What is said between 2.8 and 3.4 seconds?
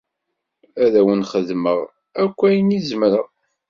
zemreɣ.